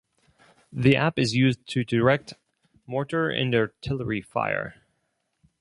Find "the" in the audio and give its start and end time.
0.73-0.95